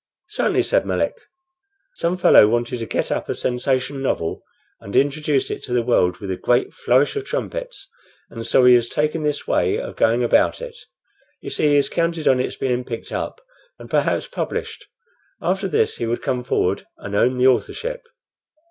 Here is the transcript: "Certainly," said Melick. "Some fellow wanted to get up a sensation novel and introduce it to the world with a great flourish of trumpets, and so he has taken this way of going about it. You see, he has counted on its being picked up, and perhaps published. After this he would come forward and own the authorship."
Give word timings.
"Certainly," 0.29 0.63
said 0.63 0.83
Melick. 0.83 1.13
"Some 1.93 2.17
fellow 2.17 2.47
wanted 2.47 2.79
to 2.79 2.87
get 2.87 3.11
up 3.11 3.29
a 3.29 3.35
sensation 3.35 4.01
novel 4.01 4.41
and 4.79 4.95
introduce 4.95 5.51
it 5.51 5.61
to 5.65 5.73
the 5.73 5.83
world 5.83 6.17
with 6.17 6.31
a 6.31 6.37
great 6.37 6.73
flourish 6.73 7.15
of 7.15 7.23
trumpets, 7.23 7.87
and 8.31 8.43
so 8.43 8.65
he 8.65 8.73
has 8.73 8.89
taken 8.89 9.21
this 9.21 9.45
way 9.45 9.77
of 9.79 9.95
going 9.95 10.23
about 10.23 10.59
it. 10.59 10.75
You 11.39 11.51
see, 11.51 11.67
he 11.67 11.75
has 11.75 11.87
counted 11.87 12.27
on 12.27 12.39
its 12.39 12.55
being 12.55 12.83
picked 12.83 13.11
up, 13.11 13.41
and 13.77 13.91
perhaps 13.91 14.25
published. 14.25 14.87
After 15.39 15.67
this 15.67 15.97
he 15.97 16.07
would 16.07 16.23
come 16.23 16.43
forward 16.43 16.87
and 16.97 17.15
own 17.15 17.37
the 17.37 17.45
authorship." 17.45 18.07